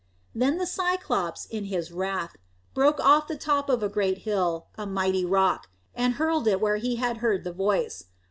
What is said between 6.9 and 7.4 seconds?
had